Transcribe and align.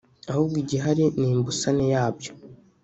ahubwo 0.31 0.55
igihari 0.63 1.03
ni 1.19 1.27
imbusane 1.33 1.85
yabyo 1.93 2.31